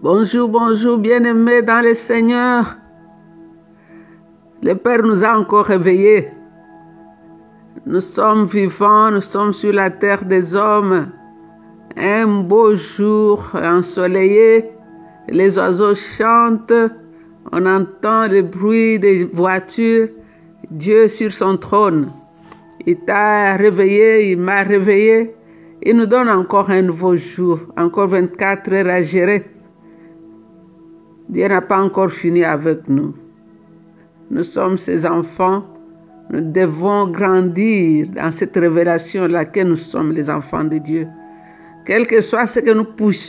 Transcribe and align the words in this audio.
Bonjour, 0.00 0.48
bonjour, 0.48 0.96
bien-aimés 0.96 1.62
dans 1.62 1.82
le 1.82 1.92
Seigneur. 1.92 2.76
Le 4.62 4.74
Père 4.74 5.02
nous 5.02 5.24
a 5.24 5.36
encore 5.36 5.64
réveillés. 5.64 6.28
Nous 7.84 8.00
sommes 8.00 8.46
vivants, 8.46 9.10
nous 9.10 9.20
sommes 9.20 9.52
sur 9.52 9.72
la 9.72 9.90
terre 9.90 10.24
des 10.24 10.54
hommes. 10.54 11.10
Un 11.96 12.42
beau 12.42 12.76
jour 12.76 13.50
ensoleillé, 13.60 14.70
les 15.30 15.58
oiseaux 15.58 15.96
chantent, 15.96 16.92
on 17.50 17.66
entend 17.66 18.28
le 18.28 18.42
bruit 18.42 19.00
des 19.00 19.24
voitures, 19.24 20.10
Dieu 20.70 21.08
sur 21.08 21.32
son 21.32 21.56
trône. 21.56 22.08
Il 22.86 23.00
t'a 23.00 23.56
réveillé, 23.56 24.30
il 24.30 24.38
m'a 24.38 24.62
réveillé. 24.62 25.34
Il 25.82 25.96
nous 25.96 26.06
donne 26.06 26.28
encore 26.28 26.70
un 26.70 26.82
nouveau 26.82 27.16
jour, 27.16 27.58
encore 27.76 28.06
24 28.06 28.72
heures 28.72 28.86
à 28.86 29.02
gérer. 29.02 29.57
Dieu 31.28 31.46
n'a 31.48 31.60
pas 31.60 31.78
encore 31.78 32.10
fini 32.10 32.44
avec 32.44 32.88
nous. 32.88 33.14
Nous 34.30 34.42
sommes 34.42 34.78
ses 34.78 35.06
enfants. 35.06 35.64
Nous 36.30 36.40
devons 36.40 37.08
grandir 37.08 38.08
dans 38.08 38.30
cette 38.30 38.56
révélation-là 38.56 39.44
que 39.46 39.60
nous 39.60 39.76
sommes 39.76 40.12
les 40.12 40.28
enfants 40.28 40.64
de 40.64 40.78
Dieu. 40.78 41.06
Quel 41.86 42.06
que 42.06 42.20
soit 42.20 42.46
ce 42.46 42.60
que 42.60 42.70
nous, 42.70 42.86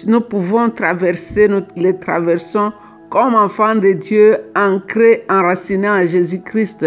nous 0.08 0.22
pouvons 0.22 0.70
traverser, 0.70 1.48
nous 1.48 1.62
les 1.78 1.98
traversons 1.98 2.74
comme 3.10 3.36
enfants 3.36 3.76
de 3.76 3.94
Dieu, 3.94 4.38
ancrés, 4.56 5.26
enracinés 5.30 5.90
en 5.90 6.06
Jésus-Christ. 6.06 6.86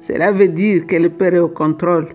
Cela 0.00 0.32
veut 0.32 0.48
dire 0.48 0.86
que 0.86 0.96
le 0.96 1.08
Père 1.08 1.34
est 1.34 1.38
au 1.38 1.48
contrôle. 1.48 2.08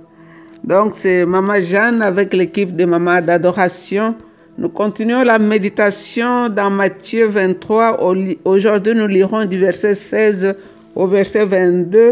Donc 0.64 0.94
c'est 0.94 1.26
Maman 1.26 1.59
Jeanne 1.59 2.02
avec 2.02 2.34
l'équipe 2.34 2.76
de 2.76 2.86
Maman 2.86 3.22
d'adoration. 3.22 4.16
Nous 4.59 4.70
continuons 4.70 5.21
la 5.21 5.38
méditation 5.38 6.50
dans 6.50 6.72
Matthieu 6.72 7.27
23. 7.27 8.00
Aujourd'hui, 8.44 8.95
nous 8.95 9.05
lirons 9.05 9.45
du 9.45 9.59
verset 9.59 9.94
16 9.94 10.55
au 10.95 11.05
verset 11.05 11.45
22. 11.45 12.09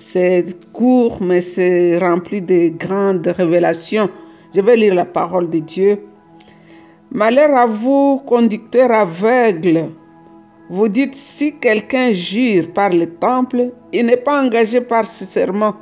C'est 0.00 0.46
court, 0.72 1.22
mais 1.22 1.42
c'est 1.42 1.96
rempli 1.96 2.42
de 2.42 2.76
grandes 2.76 3.24
révélations. 3.28 4.10
Je 4.52 4.60
vais 4.60 4.74
lire 4.74 4.96
la 4.96 5.04
parole 5.04 5.48
de 5.48 5.60
Dieu. 5.60 6.00
Malheur 7.12 7.56
à 7.56 7.66
vous, 7.66 8.20
conducteurs 8.26 8.90
aveugles. 8.90 9.90
Vous 10.70 10.88
dites, 10.88 11.14
si 11.14 11.54
quelqu'un 11.60 12.10
jure 12.10 12.72
par 12.72 12.90
le 12.90 13.06
temple, 13.06 13.70
il 13.92 14.06
n'est 14.06 14.16
pas 14.16 14.42
engagé 14.42 14.80
par 14.80 15.06
ce 15.06 15.24
serment. 15.24 15.76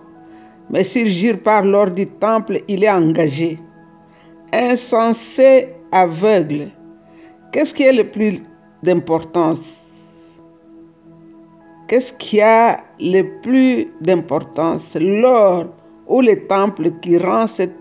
Mais 0.69 0.84
s'il 0.84 1.09
jure 1.09 1.39
par 1.39 1.65
l'ordre 1.65 1.95
du 1.95 2.05
temple, 2.05 2.61
il 2.69 2.84
est 2.84 2.91
engagé. 2.91 3.59
Insensé 4.53 5.75
aveugle. 5.93 6.71
Qu'est-ce 7.53 7.75
qui 7.75 7.83
est 7.83 7.93
le 7.93 8.11
plus 8.11 8.41
d'importance? 8.83 10.41
Qu'est-ce 11.87 12.15
qui 12.15 12.41
a 12.41 12.79
le 12.99 13.41
plus 13.43 13.89
d'importance? 14.01 14.97
L'or 14.99 15.67
ou 16.07 16.23
le 16.23 16.47
temple 16.47 16.93
qui 17.03 17.19
rend 17.19 17.47
cet 17.47 17.75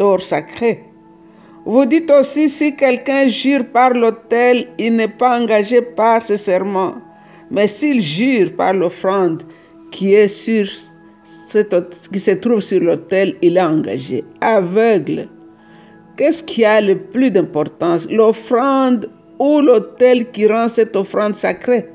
or 0.00 0.20
sacré? 0.20 0.82
Vous 1.64 1.84
dites 1.84 2.10
aussi, 2.10 2.50
si 2.50 2.74
quelqu'un 2.74 3.28
jure 3.28 3.66
par 3.72 3.90
l'autel, 3.90 4.66
il 4.78 4.96
n'est 4.96 5.06
pas 5.06 5.40
engagé 5.40 5.80
par 5.80 6.22
ce 6.22 6.36
serment. 6.36 6.94
Mais 7.52 7.68
s'il 7.68 8.02
jure 8.02 8.56
par 8.56 8.72
l'offrande 8.72 9.44
qui 9.92 10.14
est 10.14 10.26
sur 10.26 10.66
qui 12.12 12.18
se 12.18 12.32
trouve 12.32 12.60
sur 12.60 12.80
l'autel, 12.80 13.36
il 13.42 13.56
est 13.56 13.60
engagé. 13.60 14.24
Aveugle. 14.40 15.28
Qu'est-ce 16.20 16.42
qui 16.42 16.66
a 16.66 16.82
le 16.82 16.96
plus 16.98 17.30
d'importance? 17.30 18.06
L'offrande 18.10 19.08
ou 19.38 19.62
l'autel 19.62 20.30
qui 20.30 20.46
rend 20.46 20.68
cette 20.68 20.94
offrande 20.94 21.34
sacrée? 21.34 21.88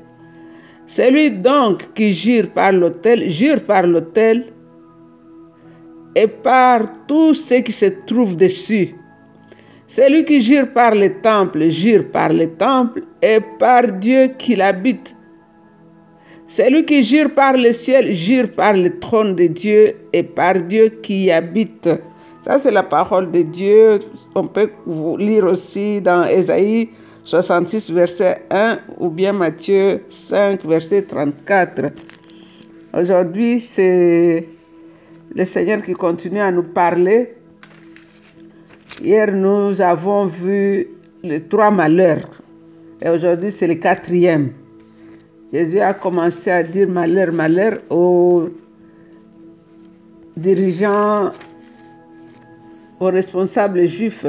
Celui 0.84 1.30
donc 1.30 1.94
qui 1.94 2.12
jure 2.12 2.50
par 2.50 2.72
l'autel, 2.72 3.30
jure 3.30 3.62
par 3.62 3.86
l'autel 3.86 4.46
et 6.16 6.26
par 6.26 7.06
tout 7.06 7.34
ce 7.34 7.54
qui 7.54 7.70
se 7.70 7.86
trouve 8.04 8.34
dessus. 8.34 8.96
Celui 9.86 10.24
qui 10.24 10.40
jure 10.40 10.72
par 10.72 10.96
le 10.96 11.20
temple, 11.22 11.70
jure 11.70 12.10
par 12.10 12.32
le 12.32 12.48
temple 12.48 13.04
et 13.22 13.38
par 13.60 13.86
Dieu 13.92 14.32
qui 14.36 14.56
l'habite. 14.56 15.14
Celui 16.48 16.84
qui 16.84 17.04
jure 17.04 17.32
par 17.32 17.56
le 17.56 17.72
ciel, 17.72 18.12
jure 18.12 18.50
par 18.50 18.72
le 18.72 18.98
trône 18.98 19.36
de 19.36 19.46
Dieu 19.46 19.94
et 20.12 20.24
par 20.24 20.60
Dieu 20.62 20.88
qui 21.00 21.26
y 21.26 21.30
habite. 21.30 21.88
Ça, 22.46 22.60
c'est 22.60 22.70
la 22.70 22.84
parole 22.84 23.32
de 23.32 23.42
Dieu. 23.42 23.98
On 24.36 24.46
peut 24.46 24.70
lire 25.18 25.44
aussi 25.46 26.00
dans 26.00 26.22
Ésaïe 26.22 26.90
66, 27.24 27.90
verset 27.90 28.44
1 28.50 28.78
ou 28.98 29.10
bien 29.10 29.32
Matthieu 29.32 30.04
5, 30.08 30.64
verset 30.64 31.02
34. 31.02 31.86
Aujourd'hui, 32.96 33.58
c'est 33.58 34.46
le 35.34 35.44
Seigneur 35.44 35.82
qui 35.82 35.92
continue 35.94 36.38
à 36.38 36.52
nous 36.52 36.62
parler. 36.62 37.34
Hier, 39.02 39.32
nous 39.32 39.80
avons 39.80 40.26
vu 40.26 40.86
les 41.24 41.42
trois 41.42 41.72
malheurs. 41.72 42.30
Et 43.02 43.08
aujourd'hui, 43.08 43.50
c'est 43.50 43.66
le 43.66 43.74
quatrième. 43.74 44.52
Jésus 45.52 45.80
a 45.80 45.94
commencé 45.94 46.52
à 46.52 46.62
dire 46.62 46.88
malheur, 46.88 47.32
malheur 47.32 47.78
aux 47.90 48.50
dirigeants, 50.36 51.32
aux 53.00 53.06
responsables 53.06 53.86
juifs. 53.86 54.26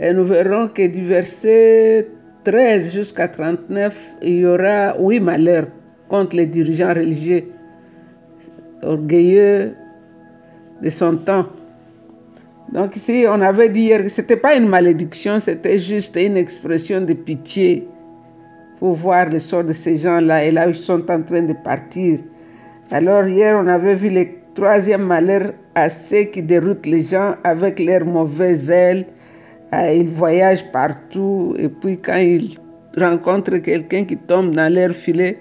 Et 0.00 0.12
nous 0.12 0.24
verrons 0.24 0.68
que 0.68 0.86
du 0.86 1.04
verset 1.04 2.08
13 2.44 2.92
jusqu'à 2.92 3.28
39, 3.28 4.16
il 4.22 4.38
y 4.38 4.46
aura 4.46 4.94
huit 4.98 5.20
malheurs 5.20 5.66
contre 6.08 6.36
les 6.36 6.46
dirigeants 6.46 6.94
religieux, 6.94 7.44
orgueilleux 8.82 9.74
de 10.82 10.90
son 10.90 11.16
temps. 11.16 11.46
Donc 12.72 12.96
ici, 12.96 13.24
on 13.28 13.40
avait 13.40 13.68
dit 13.68 13.80
hier 13.80 14.02
que 14.02 14.08
ce 14.08 14.20
n'était 14.20 14.36
pas 14.36 14.54
une 14.54 14.68
malédiction, 14.68 15.40
c'était 15.40 15.78
juste 15.78 16.16
une 16.16 16.36
expression 16.36 17.00
de 17.00 17.14
pitié 17.14 17.88
pour 18.78 18.94
voir 18.94 19.28
le 19.30 19.38
sort 19.38 19.64
de 19.64 19.72
ces 19.72 19.96
gens-là. 19.96 20.44
Et 20.44 20.50
là, 20.50 20.68
ils 20.68 20.74
sont 20.74 21.10
en 21.10 21.22
train 21.22 21.42
de 21.42 21.54
partir. 21.64 22.20
Alors 22.90 23.26
hier, 23.26 23.58
on 23.58 23.66
avait 23.66 23.94
vu 23.94 24.10
le 24.10 24.24
troisième 24.54 25.02
malheur 25.02 25.52
à 25.82 25.90
ceux 25.90 26.24
qui 26.24 26.42
déroutent 26.42 26.86
les 26.86 27.02
gens 27.02 27.34
avec 27.44 27.78
leur 27.78 28.04
mauvaise 28.04 28.70
aile. 28.70 29.06
Ah, 29.70 29.92
ils 29.92 30.08
voyagent 30.08 30.70
partout 30.72 31.54
et 31.58 31.68
puis 31.68 31.98
quand 31.98 32.16
ils 32.16 32.56
rencontrent 32.96 33.58
quelqu'un 33.58 34.04
qui 34.04 34.16
tombe 34.16 34.54
dans 34.54 34.72
leur 34.72 34.92
filet, 34.92 35.38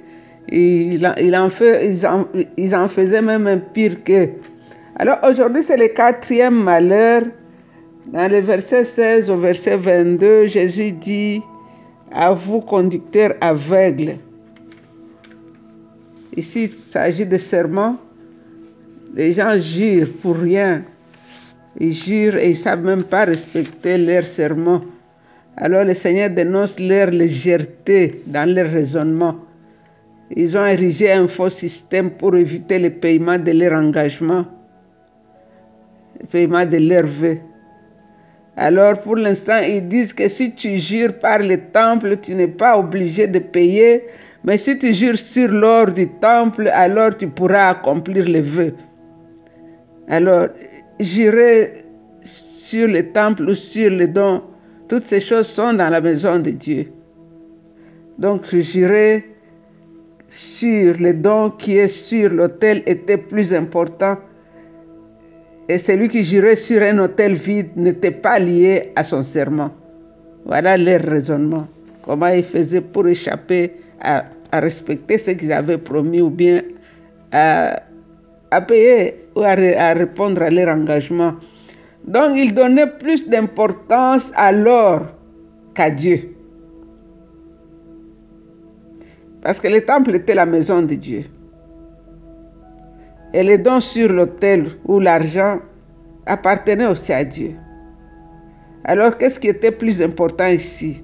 ils, 0.49 1.05
en, 1.05 1.49
fait, 1.49 1.89
ils, 1.89 2.05
en, 2.05 2.25
ils 2.57 2.75
en 2.75 2.87
faisaient 2.87 3.21
même 3.21 3.47
un 3.47 3.57
pire 3.57 4.03
qu'eux. 4.03 4.31
Alors 4.97 5.17
aujourd'hui, 5.23 5.63
c'est 5.63 5.77
le 5.77 5.87
quatrième 5.87 6.63
malheur. 6.63 7.23
Dans 8.07 8.31
le 8.31 8.39
verset 8.39 8.85
16 8.85 9.29
au 9.29 9.35
verset 9.35 9.75
22, 9.75 10.47
Jésus 10.47 10.93
dit, 10.93 11.41
à 12.11 12.31
vous 12.31 12.61
conducteurs 12.61 13.33
aveugles. 13.41 14.17
Ici, 16.35 16.63
il 16.63 16.89
s'agit 16.89 17.25
de 17.25 17.37
serments. 17.37 17.97
Les 19.13 19.33
gens 19.33 19.57
jurent 19.59 20.11
pour 20.21 20.37
rien. 20.37 20.83
Ils 21.79 21.93
jurent 21.93 22.37
et 22.37 22.47
ils 22.47 22.51
ne 22.51 22.55
savent 22.55 22.83
même 22.83 23.03
pas 23.03 23.25
respecter 23.25 23.97
leurs 23.97 24.25
serments. 24.25 24.81
Alors 25.55 25.83
le 25.83 25.93
Seigneur 25.93 26.29
dénonce 26.29 26.79
leur 26.79 27.09
légèreté 27.09 28.21
dans 28.27 28.47
leur 28.53 28.69
raisonnement. 28.69 29.35
Ils 30.35 30.57
ont 30.57 30.65
érigé 30.65 31.11
un 31.11 31.27
faux 31.27 31.49
système 31.49 32.11
pour 32.11 32.35
éviter 32.35 32.79
le 32.79 32.89
paiement 32.89 33.37
de 33.37 33.51
leur 33.51 33.73
engagement, 33.73 34.45
le 36.19 36.27
paiement 36.27 36.65
de 36.65 36.77
leur 36.77 37.05
vœux. 37.05 37.39
Alors 38.55 38.99
pour 39.01 39.15
l'instant, 39.15 39.59
ils 39.59 39.87
disent 39.87 40.13
que 40.13 40.27
si 40.27 40.53
tu 40.53 40.77
jures 40.77 41.17
par 41.17 41.39
le 41.39 41.57
temple, 41.57 42.17
tu 42.17 42.35
n'es 42.35 42.47
pas 42.47 42.77
obligé 42.77 43.27
de 43.27 43.39
payer. 43.39 44.03
Mais 44.43 44.57
si 44.57 44.77
tu 44.77 44.93
jures 44.93 45.17
sur 45.17 45.49
l'or 45.49 45.87
du 45.91 46.07
temple, 46.07 46.69
alors 46.73 47.15
tu 47.15 47.27
pourras 47.27 47.69
accomplir 47.69 48.25
les 48.25 48.41
vœux. 48.41 48.73
Alors, 50.07 50.47
jurer 50.99 51.85
sur 52.21 52.87
le 52.87 53.11
temple 53.11 53.49
ou 53.49 53.55
sur 53.55 53.89
le 53.91 54.07
don, 54.07 54.43
toutes 54.87 55.03
ces 55.03 55.19
choses 55.19 55.47
sont 55.47 55.73
dans 55.73 55.89
la 55.89 56.01
maison 56.01 56.39
de 56.39 56.51
Dieu. 56.51 56.91
Donc, 58.17 58.53
jurer 58.55 59.25
sur 60.27 60.97
le 60.97 61.13
don 61.13 61.51
qui 61.51 61.77
est 61.77 61.87
sur 61.87 62.29
l'autel 62.29 62.83
était 62.85 63.17
plus 63.17 63.53
important 63.53 64.17
et 65.69 65.77
celui 65.77 66.07
qui 66.09 66.23
jurait 66.23 66.55
sur 66.55 66.81
un 66.81 66.97
hôtel 66.99 67.33
vide 67.33 67.71
n'était 67.75 68.11
pas 68.11 68.39
lié 68.39 68.91
à 68.95 69.03
son 69.03 69.21
serment. 69.21 69.71
Voilà 70.45 70.77
leur 70.77 71.01
raisonnement. 71.01 71.67
Comment 72.03 72.27
ils 72.27 72.43
faisaient 72.43 72.81
pour 72.81 73.07
échapper 73.07 73.73
à, 73.99 74.25
respecter 74.53 75.17
ce 75.17 75.31
qu'ils 75.31 75.51
avaient 75.51 75.77
promis 75.77 76.21
ou 76.21 76.29
bien 76.29 76.61
à, 77.33 77.81
payer 78.61 79.29
ou 79.35 79.41
à, 79.41 79.51
à, 79.51 79.93
répondre 79.93 80.41
à 80.41 80.49
leur 80.49 80.69
engagement. 80.69 81.35
Donc 82.05 82.35
ils 82.35 82.53
donnaient 82.53 82.91
plus 82.99 83.27
d'importance 83.27 84.31
à 84.35 84.51
l'or 84.51 85.07
qu'à 85.73 85.89
Dieu. 85.89 86.33
Parce 89.41 89.59
que 89.59 89.67
le 89.67 89.81
temple 89.81 90.15
était 90.15 90.35
la 90.35 90.45
maison 90.45 90.81
de 90.81 90.95
Dieu. 90.95 91.23
Et 93.33 93.43
les 93.43 93.57
dons 93.57 93.81
sur 93.81 94.11
l'autel 94.11 94.65
ou 94.85 94.99
l'argent 94.99 95.59
appartenaient 96.25 96.87
aussi 96.87 97.13
à 97.13 97.23
Dieu. 97.23 97.51
Alors 98.85 99.17
qu'est-ce 99.17 99.39
qui 99.39 99.49
était 99.49 99.71
plus 99.71 100.01
important 100.01 100.47
ici? 100.47 101.03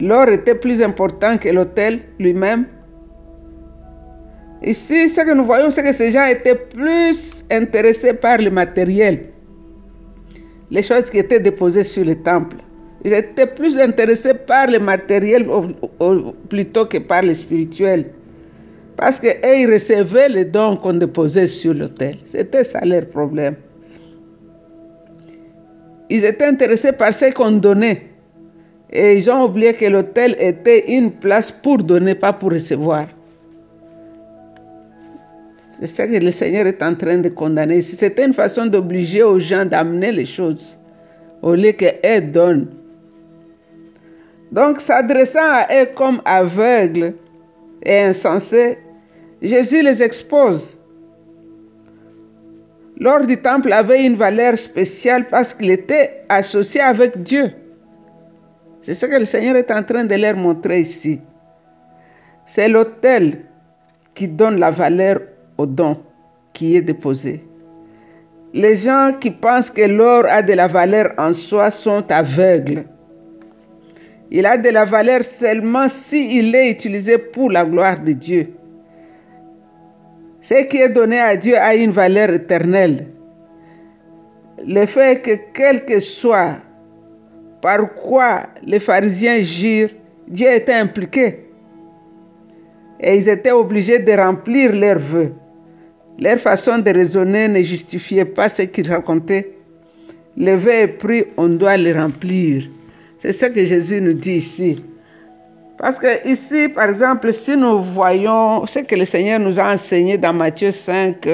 L'or 0.00 0.28
était 0.28 0.54
plus 0.54 0.82
important 0.82 1.38
que 1.38 1.48
l'autel 1.48 2.00
lui-même? 2.18 2.66
Ici, 4.62 5.08
ce 5.08 5.20
que 5.20 5.34
nous 5.34 5.44
voyons, 5.44 5.70
c'est 5.70 5.82
que 5.82 5.92
ces 5.92 6.10
gens 6.10 6.24
étaient 6.26 6.54
plus 6.56 7.44
intéressés 7.50 8.14
par 8.14 8.38
le 8.38 8.50
matériel, 8.50 9.20
les 10.70 10.82
choses 10.82 11.10
qui 11.10 11.18
étaient 11.18 11.40
déposées 11.40 11.84
sur 11.84 12.04
le 12.04 12.16
temple. 12.16 12.56
Ils 13.04 13.12
étaient 13.12 13.46
plus 13.46 13.78
intéressés 13.78 14.34
par 14.34 14.66
le 14.66 14.80
matériel 14.80 15.46
plutôt 16.48 16.86
que 16.86 16.98
par 16.98 17.22
le 17.22 17.32
spirituel. 17.34 18.06
Parce 18.96 19.20
qu'ils 19.20 19.72
recevaient 19.72 20.28
les 20.28 20.44
dons 20.44 20.76
qu'on 20.76 20.94
déposait 20.94 21.46
sur 21.46 21.72
l'autel. 21.72 22.16
C'était 22.24 22.64
ça 22.64 22.84
leur 22.84 23.06
problème. 23.06 23.54
Ils 26.10 26.24
étaient 26.24 26.46
intéressés 26.46 26.90
par 26.90 27.14
ce 27.14 27.32
qu'on 27.32 27.52
donnait. 27.52 28.02
Et 28.90 29.16
ils 29.16 29.30
ont 29.30 29.44
oublié 29.44 29.74
que 29.74 29.84
l'autel 29.84 30.34
était 30.40 30.90
une 30.96 31.12
place 31.12 31.52
pour 31.52 31.78
donner, 31.78 32.16
pas 32.16 32.32
pour 32.32 32.50
recevoir. 32.50 33.06
C'est 35.80 35.86
ça 35.86 36.08
que 36.08 36.16
le 36.16 36.32
Seigneur 36.32 36.66
est 36.66 36.82
en 36.82 36.94
train 36.96 37.18
de 37.18 37.28
condamner. 37.28 37.80
C'était 37.80 38.26
une 38.26 38.34
façon 38.34 38.66
d'obliger 38.66 39.22
aux 39.22 39.38
gens 39.38 39.64
d'amener 39.64 40.10
les 40.10 40.26
choses, 40.26 40.76
au 41.40 41.54
lieu 41.54 41.70
qu'elles 41.70 42.32
donnent. 42.32 42.66
Donc, 44.50 44.80
s'adressant 44.80 45.38
à 45.40 45.66
eux 45.82 45.86
comme 45.94 46.20
aveugles 46.24 47.14
et 47.84 47.98
insensés, 48.00 48.78
Jésus 49.40 49.82
les 49.82 50.02
expose. 50.02 50.78
L'or 52.98 53.24
du 53.24 53.36
temple 53.36 53.72
avait 53.72 54.04
une 54.04 54.16
valeur 54.16 54.58
spéciale 54.58 55.28
parce 55.28 55.54
qu'il 55.54 55.70
était 55.70 56.24
associé 56.28 56.80
avec 56.80 57.22
Dieu. 57.22 57.52
C'est 58.80 58.94
ce 58.94 59.06
que 59.06 59.16
le 59.16 59.26
Seigneur 59.26 59.54
est 59.54 59.70
en 59.70 59.84
train 59.84 60.04
de 60.04 60.14
leur 60.16 60.36
montrer 60.36 60.80
ici. 60.80 61.20
C'est 62.46 62.68
l'autel 62.68 63.44
qui 64.14 64.26
donne 64.26 64.58
la 64.58 64.72
valeur 64.72 65.20
au 65.58 65.66
don 65.66 65.98
qui 66.54 66.76
est 66.76 66.80
déposé. 66.82 67.44
Les 68.54 68.76
gens 68.76 69.12
qui 69.20 69.30
pensent 69.30 69.70
que 69.70 69.82
l'or 69.82 70.24
a 70.26 70.42
de 70.42 70.54
la 70.54 70.68
valeur 70.68 71.12
en 71.18 71.34
soi 71.34 71.70
sont 71.70 72.10
aveugles. 72.10 72.84
Il 74.30 74.46
a 74.46 74.56
de 74.56 74.70
la 74.70 74.84
valeur 74.84 75.24
seulement 75.24 75.88
s'il 75.88 76.54
est 76.54 76.70
utilisé 76.70 77.18
pour 77.18 77.50
la 77.50 77.64
gloire 77.64 78.00
de 78.00 78.12
Dieu. 78.12 78.54
Ce 80.40 80.64
qui 80.64 80.78
est 80.78 80.88
donné 80.88 81.18
à 81.18 81.36
Dieu 81.36 81.56
a 81.58 81.74
une 81.74 81.90
valeur 81.90 82.30
éternelle. 82.30 83.08
Le 84.66 84.86
fait 84.86 85.22
que 85.22 85.32
quel 85.52 85.84
que 85.84 86.00
soit 86.00 86.56
par 87.60 87.94
quoi 87.94 88.44
les 88.64 88.80
pharisiens 88.80 89.42
girent, 89.42 89.90
Dieu 90.26 90.50
était 90.50 90.74
impliqué. 90.74 91.50
Et 93.00 93.16
ils 93.16 93.28
étaient 93.28 93.52
obligés 93.52 93.98
de 93.98 94.12
remplir 94.12 94.74
leurs 94.74 94.98
vœux. 94.98 95.32
Leur 96.20 96.38
façon 96.38 96.78
de 96.78 96.90
raisonner 96.90 97.46
ne 97.46 97.62
justifiait 97.62 98.24
pas 98.24 98.48
ce 98.48 98.62
qu'ils 98.62 98.90
racontaient. 98.90 99.52
Le 100.36 100.54
verre 100.54 100.82
est 100.82 100.88
pris, 100.88 101.24
on 101.36 101.48
doit 101.48 101.76
le 101.76 101.92
remplir. 101.92 102.68
C'est 103.18 103.32
ce 103.32 103.46
que 103.46 103.64
Jésus 103.64 104.00
nous 104.00 104.14
dit 104.14 104.34
ici. 104.36 104.84
Parce 105.76 105.98
que 106.00 106.28
ici, 106.28 106.68
par 106.68 106.90
exemple, 106.90 107.32
si 107.32 107.56
nous 107.56 107.82
voyons 107.82 108.66
ce 108.66 108.80
que 108.80 108.96
le 108.96 109.04
Seigneur 109.04 109.38
nous 109.38 109.60
a 109.60 109.72
enseigné 109.72 110.18
dans 110.18 110.32
Matthieu 110.32 110.72
5, 110.72 111.28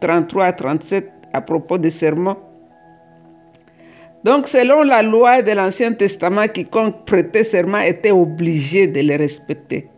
33 0.00 0.44
à 0.44 0.52
37 0.52 1.10
à 1.32 1.40
propos 1.40 1.78
des 1.78 1.90
serments. 1.90 2.38
Donc, 4.24 4.48
selon 4.48 4.82
la 4.82 5.02
loi 5.02 5.42
de 5.42 5.52
l'Ancien 5.52 5.92
Testament, 5.92 6.48
quiconque 6.48 7.04
prêtait 7.04 7.44
serment 7.44 7.78
était 7.78 8.10
obligé 8.10 8.86
de 8.86 9.00
les 9.00 9.16
respecter. 9.16 9.88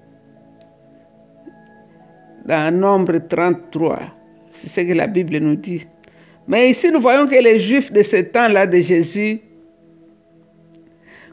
Dans 2.45 2.75
Nombre 2.75 3.19
33. 3.19 4.16
C'est 4.57 4.69
ce 4.69 4.87
que 4.87 4.97
la 4.97 5.07
Bible 5.07 5.37
nous 5.39 5.57
dit. 5.57 5.87
Mais 6.49 6.71
ici, 6.71 6.91
nous 6.91 7.01
voyons 7.01 7.27
que 7.27 7.35
les 7.35 7.61
Juifs 7.61 7.93
de 7.93 8.03
ce 8.03 8.17
temps-là 8.17 8.67
de 8.67 8.79
Jésus 8.79 9.41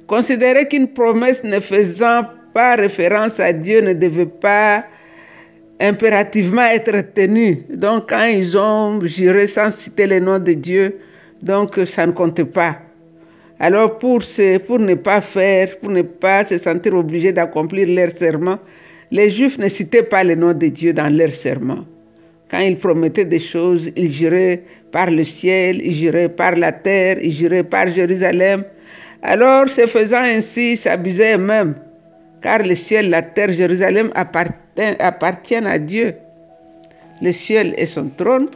considéraient 0.08 0.68
qu'une 0.68 0.90
promesse 0.90 1.44
ne 1.44 1.60
faisant 1.60 2.24
pas 2.54 2.76
référence 2.76 3.40
à 3.40 3.54
Dieu 3.54 3.82
ne 3.82 3.94
devait 3.94 4.26
pas 4.26 4.84
impérativement 5.80 6.64
être 6.64 7.14
tenue. 7.14 7.64
Donc, 7.70 8.10
quand 8.10 8.26
ils 8.26 8.58
ont 8.58 9.00
juré 9.02 9.48
sans 9.48 9.72
citer 9.72 10.06
le 10.06 10.20
nom 10.20 10.40
de 10.40 10.54
Dieu, 10.54 10.98
donc 11.42 11.80
ça 11.86 12.06
ne 12.06 12.12
comptait 12.12 12.46
pas. 12.46 12.78
Alors, 13.60 14.00
pour, 14.00 14.22
pour 14.68 14.80
ne 14.80 14.96
pas 14.96 15.22
faire, 15.22 15.80
pour 15.80 15.92
ne 15.92 16.02
pas 16.02 16.44
se 16.44 16.58
sentir 16.58 16.94
obligés 16.96 17.32
d'accomplir 17.32 17.88
leur 17.88 18.10
serment, 18.12 18.60
les 19.12 19.30
Juifs 19.30 19.58
ne 19.58 19.68
citaient 19.70 20.04
pas 20.04 20.24
le 20.24 20.36
nom 20.36 20.54
de 20.54 20.68
Dieu 20.68 20.92
dans 20.92 21.16
leur 21.16 21.32
serment. 21.32 21.86
Quand 22.54 22.60
il 22.60 22.78
promettait 22.78 23.26
des 23.26 23.40
choses, 23.40 23.90
il 23.96 24.12
jurait 24.12 24.62
par 24.92 25.10
le 25.10 25.24
ciel, 25.24 25.82
il 25.84 25.92
jurait 25.92 26.30
par 26.30 26.56
la 26.56 26.72
terre, 26.72 27.18
il 27.20 27.32
jurait 27.32 27.64
par 27.64 27.88
Jérusalem. 27.88 28.64
Alors, 29.24 29.68
se 29.70 29.88
faisant 29.88 30.22
ainsi, 30.22 30.74
il 30.74 30.78
s'abusait 30.78 31.36
même, 31.40 31.74
car 32.44 32.60
le 32.60 32.76
ciel, 32.76 33.10
la 33.10 33.24
terre, 33.24 33.52
Jérusalem 33.52 34.12
appartiennent 34.16 35.66
à 35.66 35.80
Dieu. 35.80 36.14
Le 37.24 37.32
ciel 37.32 37.74
est 37.76 37.88
son 37.88 38.08
trône, 38.10 38.50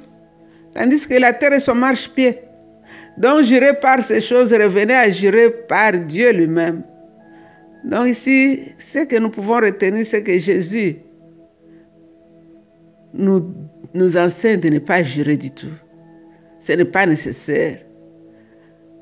tandis 0.75 1.07
que 1.07 1.15
la 1.15 1.33
terre 1.33 1.53
est 1.53 1.59
son 1.59 1.73
marchepied. 1.73 2.37
Donc, 3.17 3.45
jurer 3.45 3.79
par 3.79 4.03
ces 4.03 4.21
choses 4.21 4.53
revenait 4.53 4.93
à 4.93 5.09
jurer 5.09 5.49
par 5.67 5.93
Dieu 5.93 6.33
lui-même. 6.33 6.83
Donc 7.83 8.09
ici, 8.09 8.61
ce 8.77 8.99
que 9.05 9.17
nous 9.17 9.31
pouvons 9.31 9.55
retenir, 9.55 10.05
c'est 10.05 10.21
que 10.21 10.37
Jésus 10.37 10.97
nous 13.15 13.55
nous 13.97 14.17
enseigne 14.17 14.59
de 14.59 14.69
ne 14.69 14.79
pas 14.79 15.03
jurer 15.03 15.37
du 15.37 15.51
tout. 15.51 15.73
Ce 16.59 16.73
n'est 16.73 16.85
pas 16.85 17.05
nécessaire. 17.05 17.79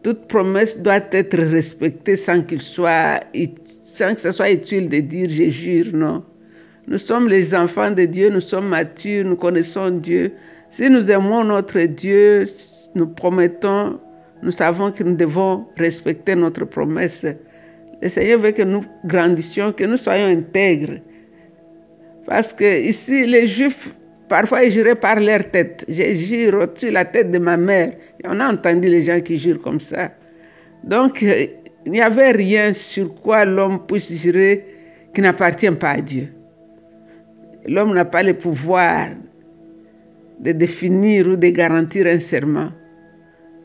Toute 0.03 0.27
promesse 0.27 0.79
doit 0.79 0.99
être 1.11 1.37
respectée 1.37 2.15
sans 2.15 2.37
sans 2.37 4.13
que 4.13 4.21
ce 4.21 4.31
soit 4.31 4.51
utile 4.51 4.87
de 4.89 4.99
dire 4.99 5.27
je 5.29 5.49
jure, 5.49 5.85
non. 5.93 6.23
Nous 6.87 6.99
sommes 6.99 7.27
les 7.27 7.55
enfants 7.55 7.89
de 7.89 8.05
Dieu, 8.05 8.29
nous 8.29 8.41
sommes 8.41 8.67
matures, 8.67 9.25
nous 9.25 9.35
connaissons 9.35 9.89
Dieu. 9.89 10.33
Si 10.69 10.89
nous 10.89 11.09
aimons 11.09 11.43
notre 11.43 11.79
Dieu, 11.81 12.45
nous 12.93 13.07
promettons, 13.07 13.99
nous 14.43 14.51
savons 14.51 14.91
que 14.91 15.03
nous 15.03 15.15
devons 15.15 15.65
respecter 15.77 16.35
notre 16.35 16.65
promesse. 16.65 17.25
Le 18.03 18.09
Seigneur 18.09 18.39
veut 18.39 18.51
que 18.51 18.61
nous 18.61 18.83
grandissions, 19.05 19.71
que 19.71 19.85
nous 19.85 19.97
soyons 19.97 20.27
intègres. 20.27 20.99
Parce 22.27 22.53
que 22.53 22.81
ici, 22.83 23.25
les 23.25 23.47
Juifs 23.47 23.95
Parfois, 24.27 24.63
ils 24.63 24.71
juraient 24.71 24.95
par 24.95 25.19
leur 25.19 25.49
tête. 25.51 25.85
Je 25.87 26.13
jure 26.13 26.67
sur 26.75 26.91
la 26.91 27.05
tête 27.05 27.31
de 27.31 27.37
ma 27.39 27.57
mère. 27.57 27.91
on 28.25 28.39
a 28.39 28.51
entendu 28.51 28.87
les 28.87 29.01
gens 29.01 29.19
qui 29.19 29.37
jurent 29.37 29.61
comme 29.61 29.79
ça. 29.79 30.11
Donc, 30.83 31.21
euh, 31.23 31.45
il 31.85 31.91
n'y 31.91 32.01
avait 32.01 32.31
rien 32.31 32.73
sur 32.73 33.13
quoi 33.13 33.45
l'homme 33.45 33.85
puisse 33.85 34.11
jurer 34.13 34.65
qui 35.13 35.21
n'appartient 35.21 35.69
pas 35.71 35.91
à 35.91 36.01
Dieu. 36.01 36.29
L'homme 37.67 37.93
n'a 37.93 38.05
pas 38.05 38.23
le 38.23 38.33
pouvoir 38.33 39.09
de 40.39 40.51
définir 40.51 41.27
ou 41.27 41.35
de 41.35 41.47
garantir 41.49 42.07
un 42.07 42.19
serment. 42.19 42.69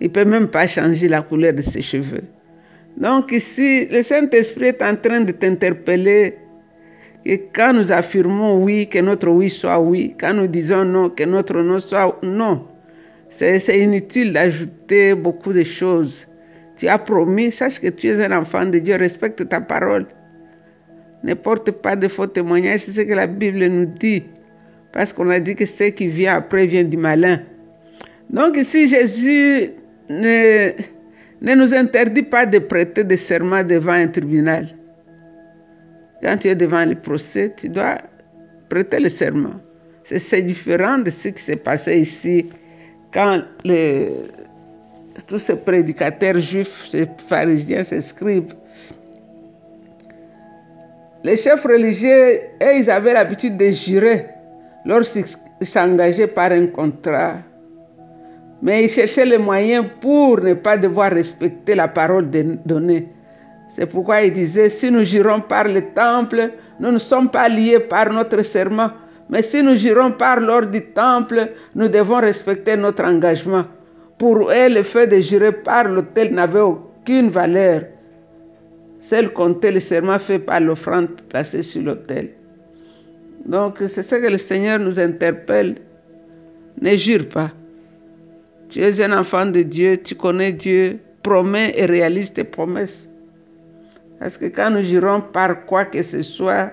Il 0.01 0.09
ne 0.09 0.13
peut 0.13 0.25
même 0.25 0.49
pas 0.49 0.67
changer 0.67 1.09
la 1.09 1.23
couleur 1.23 1.53
de 1.53 1.63
ses 1.63 1.83
cheveux. 1.83 2.23
Donc 2.97 3.33
ici, 3.33 3.87
le 3.91 4.03
Saint-Esprit 4.03 4.67
est 4.67 4.83
en 4.83 4.97
train 4.97 5.23
de 5.23 5.33
t'interpeller 5.33 6.37
et 7.25 7.49
quand 7.53 7.73
nous 7.75 7.93
affirmons 7.93 8.63
oui, 8.63 8.89
que 8.89 8.99
notre 8.99 9.29
oui 9.29 9.51
soit 9.51 9.79
oui. 9.81 10.15
Quand 10.19 10.33
nous 10.33 10.47
disons 10.47 10.85
non, 10.85 11.11
que 11.11 11.25
notre 11.25 11.61
non 11.61 11.81
soit 11.81 12.19
non. 12.23 12.67
C'est 13.29 13.79
inutile 13.79 14.33
d'ajouter 14.33 15.15
beaucoup 15.15 15.53
de 15.53 15.63
choses. 15.63 16.27
Tu 16.77 16.89
as 16.89 16.99
promis, 16.99 17.53
sache 17.53 17.79
que 17.79 17.89
tu 17.89 18.09
es 18.09 18.25
un 18.25 18.33
enfant 18.33 18.65
de 18.65 18.79
Dieu, 18.79 18.97
respecte 18.97 19.47
ta 19.49 19.61
parole. 19.61 20.07
Ne 21.23 21.35
porte 21.35 21.71
pas 21.71 21.95
de 21.95 22.09
faux 22.09 22.27
témoignages, 22.27 22.81
c'est 22.81 22.93
ce 22.93 23.01
que 23.03 23.13
la 23.13 23.27
Bible 23.27 23.67
nous 23.67 23.87
dit. 23.87 24.25
Parce 24.91 25.13
qu'on 25.13 25.29
a 25.29 25.39
dit 25.39 25.55
que 25.55 25.67
ce 25.67 25.85
qui 25.85 26.09
vient 26.09 26.37
après 26.37 26.67
vient 26.67 26.83
du 26.83 26.97
malin. 26.97 27.43
Donc 28.31 28.57
ici, 28.57 28.89
Jésus 28.89 29.73
ne, 30.09 30.71
ne 31.43 31.55
nous 31.55 31.75
interdit 31.75 32.23
pas 32.23 32.47
de 32.47 32.59
prêter 32.59 33.05
des 33.05 33.19
serments 33.19 33.63
devant 33.63 33.93
un 33.93 34.09
tribunal. 34.09 34.69
Quand 36.23 36.37
tu 36.37 36.49
es 36.49 36.55
devant 36.55 36.85
le 36.85 36.95
procès, 36.95 37.55
tu 37.57 37.69
dois 37.69 37.99
prêter 38.69 39.01
le 39.01 39.09
serment. 39.09 39.61
C'est 40.05 40.43
différent 40.43 40.99
de 40.99 41.11
ce 41.11 41.29
qui 41.29 41.43
s'est 41.43 41.57
passé 41.57 42.01
ici 42.01 42.51
quand 43.13 43.43
tous 45.27 45.39
ces 45.39 45.57
prédicateurs 45.57 46.39
juifs, 46.41 46.87
ces 46.89 47.09
pharisiens, 47.29 47.85
ces 47.85 48.01
scribes, 48.01 48.53
les 51.23 51.37
chefs 51.37 51.65
religieux, 51.65 52.41
et 52.61 52.79
ils 52.79 52.91
avaient 52.91 53.13
l'habitude 53.13 53.57
de 53.57 53.71
jurer 53.71 54.27
lorsqu'ils 54.85 55.27
s'engageaient 55.63 56.27
par 56.27 56.51
un 56.53 56.67
contrat. 56.69 57.37
Mais 58.63 58.85
ils 58.85 58.91
cherchaient 58.91 59.27
les 59.27 59.39
moyens 59.39 59.87
pour 60.01 60.41
ne 60.41 60.55
pas 60.55 60.77
devoir 60.77 61.13
respecter 61.13 61.75
la 61.75 61.89
parole 61.89 62.29
donnée. 62.65 63.09
C'est 63.71 63.87
pourquoi 63.87 64.23
ils 64.23 64.33
disaient, 64.33 64.69
si 64.69 64.91
nous 64.91 65.05
jurons 65.05 65.41
par 65.41 65.65
le 65.65 65.81
temple, 65.95 66.51
nous 66.81 66.91
ne 66.91 66.99
sommes 66.99 67.31
pas 67.31 67.49
liés 67.49 67.79
par 67.79 68.13
notre 68.13 68.43
serment. 68.43 68.91
Mais 69.29 69.43
si 69.43 69.63
nous 69.63 69.77
jurons 69.77 70.11
par 70.11 70.41
l'ordre 70.41 70.71
du 70.71 70.83
temple, 70.83 71.53
nous 71.77 71.89
devons 71.89 72.21
respecter 72.21 72.77
notre 72.77 73.05
engagement. 73.05 73.65
Pour 74.19 74.51
eux, 74.51 74.69
le 74.69 74.83
fait 74.83 75.07
de 75.07 75.21
jurer 75.21 75.53
par 75.53 75.89
l'autel 75.89 76.35
n'avait 76.35 76.61
aucune 76.61 77.31
valeur. 77.31 77.83
Seul 79.01 79.33
comptait 79.33 79.71
le 79.71 79.81
serment 79.81 80.19
fait 80.19 80.41
par 80.41 80.61
l'offrande 80.61 81.09
placée 81.29 81.63
sur 81.63 81.83
l'autel. 81.83 82.31
Donc, 83.47 83.79
c'est 83.79 84.03
ce 84.03 84.17
que 84.17 84.27
le 84.27 84.37
Seigneur 84.37 84.81
nous 84.81 84.99
interpelle. 84.99 85.77
Ne 86.81 86.97
jure 86.97 87.29
pas. 87.29 87.51
Tu 88.69 88.81
es 88.81 89.01
un 89.03 89.19
enfant 89.19 89.47
de 89.47 89.63
Dieu, 89.63 89.97
tu 89.97 90.17
connais 90.17 90.53
Dieu, 90.53 90.99
promets 91.23 91.73
et 91.77 91.87
réalise 91.87 92.33
tes 92.33 92.45
promesses. 92.45 93.10
Parce 94.21 94.37
que 94.37 94.45
quand 94.47 94.71
nous 94.71 94.83
jurons 94.83 95.23
par 95.23 95.65
quoi 95.65 95.87
que 95.87 96.03
ce 96.03 96.23
soit, 96.23 96.73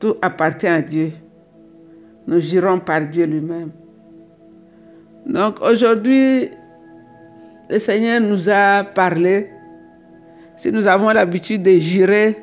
tout 0.00 0.16
appartient 0.20 0.66
à 0.66 0.82
Dieu. 0.82 1.12
Nous 2.26 2.40
jurons 2.40 2.80
par 2.80 3.06
Dieu 3.06 3.26
lui-même. 3.26 3.70
Donc 5.26 5.60
aujourd'hui, 5.62 6.50
le 7.70 7.78
Seigneur 7.78 8.20
nous 8.20 8.48
a 8.48 8.84
parlé. 8.84 9.50
Si 10.56 10.72
nous 10.72 10.86
avons 10.86 11.10
l'habitude 11.10 11.62
de 11.62 11.78
jurer, 11.78 12.36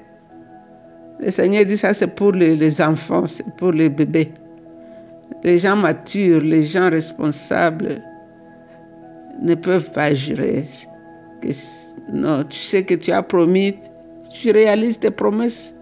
le 1.20 1.32
Seigneur 1.32 1.66
dit 1.66 1.78
ça 1.78 1.94
c'est 1.94 2.08
pour 2.16 2.32
les, 2.32 2.82
enfants, 2.82 3.28
c'est 3.28 3.46
pour 3.58 3.72
les 3.72 3.90
bébés. 3.90 4.32
Les 5.44 5.60
gens 5.60 5.76
matures, 5.76 6.42
les 6.42 6.64
gens 6.64 6.90
responsables 6.90 8.02
ne 9.42 9.56
peuvent 9.56 9.92
pas 9.92 10.14
jurer. 10.14 10.66
non, 12.12 12.44
tu 12.46 12.58
sais 12.58 12.84
que 12.84 12.94
tu 12.96 13.12
as 13.12 13.22
promis, 13.22 13.76
tu 14.42 14.52
réalises 14.52 15.00
tes 15.00 15.12
promesses. 15.12 15.74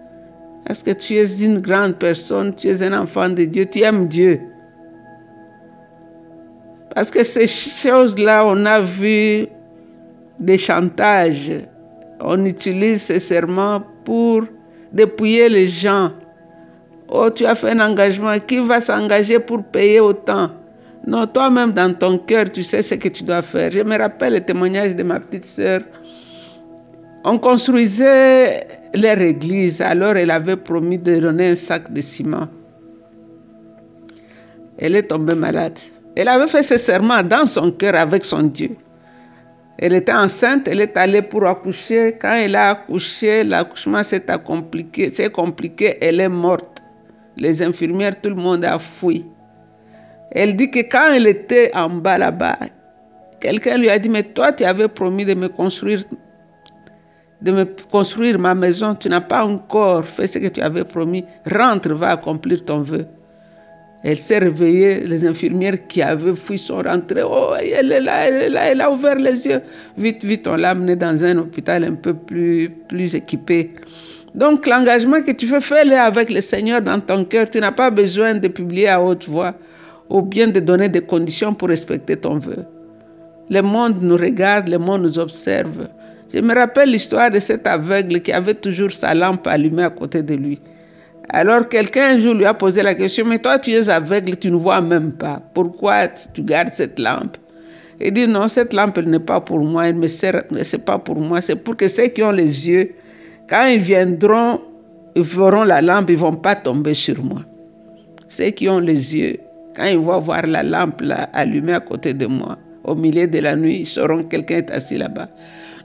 Parce 0.66 0.82
que 0.82 0.92
tu 0.92 1.14
es 1.14 1.42
une 1.42 1.60
grande 1.60 1.96
personne, 1.98 2.54
tu 2.54 2.68
es 2.68 2.82
un 2.82 2.98
enfant 2.98 3.28
de 3.28 3.44
Dieu, 3.44 3.66
tu 3.66 3.82
aimes 3.82 4.08
Dieu. 4.08 4.40
Parce 6.94 7.10
que 7.10 7.22
ces 7.24 7.46
choses-là, 7.46 8.46
on 8.46 8.64
a 8.64 8.80
vu 8.80 9.46
des 10.38 10.56
chantages. 10.56 11.52
On 12.20 12.44
utilise 12.44 13.02
ces 13.02 13.20
serments 13.20 13.82
pour 14.04 14.44
dépouiller 14.92 15.48
les 15.48 15.68
gens. 15.68 16.12
Oh, 17.08 17.28
tu 17.30 17.44
as 17.44 17.54
fait 17.54 17.70
un 17.70 17.80
engagement. 17.80 18.38
Qui 18.38 18.60
va 18.60 18.80
s'engager 18.80 19.38
pour 19.40 19.64
payer 19.64 20.00
autant? 20.00 20.50
Non, 21.06 21.26
toi-même, 21.26 21.72
dans 21.72 21.92
ton 21.92 22.16
cœur, 22.16 22.50
tu 22.50 22.62
sais 22.62 22.82
ce 22.82 22.94
que 22.94 23.08
tu 23.08 23.24
dois 23.24 23.42
faire. 23.42 23.70
Je 23.70 23.80
me 23.80 23.98
rappelle 23.98 24.34
le 24.34 24.40
témoignage 24.40 24.96
de 24.96 25.02
ma 25.02 25.20
petite 25.20 25.44
sœur. 25.44 25.82
On 27.26 27.38
construisait 27.38 28.66
leur 28.94 29.18
église, 29.18 29.80
alors 29.80 30.14
elle 30.14 30.30
avait 30.30 30.56
promis 30.56 30.98
de 30.98 31.20
donner 31.20 31.52
un 31.52 31.56
sac 31.56 31.90
de 31.90 32.02
ciment. 32.02 32.48
Elle 34.76 34.94
est 34.96 35.04
tombée 35.04 35.34
malade. 35.34 35.78
Elle 36.16 36.28
avait 36.28 36.48
fait 36.48 36.62
ce 36.62 36.76
serment 36.76 37.22
dans 37.22 37.46
son 37.46 37.72
cœur 37.72 37.94
avec 37.94 38.26
son 38.26 38.42
Dieu. 38.42 38.76
Elle 39.78 39.94
était 39.94 40.12
enceinte, 40.12 40.68
elle 40.68 40.82
est 40.82 40.96
allée 40.98 41.22
pour 41.22 41.46
accoucher. 41.46 42.16
Quand 42.20 42.34
elle 42.34 42.56
a 42.56 42.70
accouché, 42.70 43.42
l'accouchement 43.42 44.02
s'est 44.02 44.26
compliqué, 44.44 45.10
c'est 45.10 45.32
compliqué, 45.32 45.96
elle 46.02 46.20
est 46.20 46.28
morte. 46.28 46.82
Les 47.38 47.62
infirmières, 47.62 48.20
tout 48.20 48.28
le 48.28 48.36
monde 48.36 48.66
a 48.66 48.78
fui. 48.78 49.24
Elle 50.30 50.56
dit 50.56 50.70
que 50.70 50.80
quand 50.80 51.14
elle 51.14 51.26
était 51.26 51.70
en 51.74 51.88
bas 51.88 52.18
là-bas, 52.18 52.58
quelqu'un 53.40 53.78
lui 53.78 53.88
a 53.88 53.98
dit, 53.98 54.10
mais 54.10 54.24
toi, 54.24 54.52
tu 54.52 54.64
avais 54.64 54.88
promis 54.88 55.24
de 55.24 55.34
me 55.34 55.48
construire, 55.48 56.04
de 57.44 57.52
me 57.52 57.64
construire 57.92 58.38
ma 58.38 58.54
maison, 58.54 58.94
tu 58.94 59.10
n'as 59.10 59.20
pas 59.20 59.44
encore 59.44 60.04
fait 60.06 60.26
ce 60.26 60.38
que 60.38 60.48
tu 60.48 60.62
avais 60.62 60.84
promis. 60.84 61.24
Rentre, 61.44 61.92
va 61.92 62.12
accomplir 62.12 62.64
ton 62.64 62.80
vœu. 62.80 63.04
Elle 64.02 64.18
s'est 64.18 64.38
réveillée, 64.38 65.00
les 65.00 65.26
infirmières 65.26 65.86
qui 65.86 66.00
avaient 66.00 66.34
fui 66.34 66.58
sont 66.58 66.78
rentrées. 66.78 67.22
Oh, 67.22 67.52
elle 67.60 67.92
est 67.92 68.00
là, 68.00 68.28
elle 68.28 68.42
est 68.42 68.48
là, 68.48 68.64
elle 68.70 68.80
a 68.80 68.90
ouvert 68.90 69.16
les 69.16 69.46
yeux. 69.46 69.60
Vite, 69.98 70.24
vite, 70.24 70.46
on 70.46 70.56
l'a 70.56 70.70
amenée 70.70 70.96
dans 70.96 71.22
un 71.22 71.36
hôpital 71.36 71.84
un 71.84 71.94
peu 71.94 72.14
plus, 72.14 72.70
plus 72.88 73.14
équipé. 73.14 73.74
Donc, 74.34 74.66
l'engagement 74.66 75.20
que 75.22 75.32
tu 75.32 75.46
veux 75.46 75.60
faire 75.60 75.86
avec 76.02 76.30
le 76.30 76.40
Seigneur 76.40 76.80
dans 76.80 77.00
ton 77.00 77.24
cœur, 77.26 77.48
tu 77.48 77.60
n'as 77.60 77.72
pas 77.72 77.90
besoin 77.90 78.34
de 78.34 78.48
publier 78.48 78.88
à 78.88 79.02
haute 79.02 79.28
voix 79.28 79.54
ou 80.08 80.22
bien 80.22 80.48
de 80.48 80.60
donner 80.60 80.88
des 80.88 81.02
conditions 81.02 81.52
pour 81.54 81.68
respecter 81.68 82.16
ton 82.16 82.38
vœu. 82.38 82.64
Le 83.50 83.60
monde 83.60 83.98
nous 84.00 84.16
regarde, 84.16 84.68
le 84.68 84.78
monde 84.78 85.02
nous 85.02 85.18
observe. 85.18 85.88
Je 86.34 86.40
me 86.40 86.52
rappelle 86.52 86.90
l'histoire 86.90 87.30
de 87.30 87.38
cet 87.38 87.64
aveugle 87.64 88.20
qui 88.20 88.32
avait 88.32 88.54
toujours 88.54 88.90
sa 88.90 89.14
lampe 89.14 89.46
allumée 89.46 89.84
à 89.84 89.90
côté 89.90 90.20
de 90.20 90.34
lui. 90.34 90.58
Alors 91.28 91.68
quelqu'un 91.68 92.16
un 92.16 92.20
jour 92.20 92.34
lui 92.34 92.44
a 92.44 92.52
posé 92.52 92.82
la 92.82 92.96
question, 92.96 93.24
mais 93.24 93.38
toi 93.38 93.60
tu 93.60 93.70
es 93.70 93.88
aveugle, 93.88 94.36
tu 94.36 94.50
ne 94.50 94.56
vois 94.56 94.80
même 94.80 95.12
pas. 95.12 95.40
Pourquoi 95.54 96.08
tu 96.08 96.42
gardes 96.42 96.72
cette 96.72 96.98
lampe? 96.98 97.36
Il 98.00 98.12
dit, 98.12 98.26
non, 98.26 98.48
cette 98.48 98.72
lampe 98.72 98.98
n'est 98.98 99.20
pas 99.20 99.40
pour 99.40 99.60
moi, 99.60 99.86
elle 99.86 100.00
ne 100.00 100.08
sert, 100.08 100.42
c'est 100.64 100.84
pas 100.84 100.98
pour 100.98 101.20
moi, 101.20 101.40
c'est 101.40 101.54
pour 101.54 101.76
que 101.76 101.86
ceux 101.86 102.08
qui 102.08 102.24
ont 102.24 102.32
les 102.32 102.68
yeux, 102.68 102.90
quand 103.48 103.66
ils 103.66 103.78
viendront, 103.78 104.60
ils 105.14 105.22
verront 105.22 105.62
la 105.62 105.80
lampe, 105.80 106.10
ils 106.10 106.16
ne 106.16 106.18
vont 106.18 106.34
pas 106.34 106.56
tomber 106.56 106.94
sur 106.94 107.22
moi. 107.22 107.42
Ceux 108.28 108.50
qui 108.50 108.68
ont 108.68 108.80
les 108.80 109.14
yeux, 109.14 109.36
quand 109.76 109.84
ils 109.84 109.98
vont 109.98 110.18
voir 110.18 110.44
la 110.48 110.64
lampe 110.64 111.00
allumée 111.32 111.74
à 111.74 111.80
côté 111.80 112.12
de 112.12 112.26
moi, 112.26 112.58
au 112.82 112.96
milieu 112.96 113.28
de 113.28 113.38
la 113.38 113.54
nuit, 113.54 113.82
ils 113.82 113.86
sauront 113.86 114.24
que 114.24 114.30
quelqu'un 114.30 114.56
est 114.56 114.70
assis 114.72 114.98
là-bas. 114.98 115.28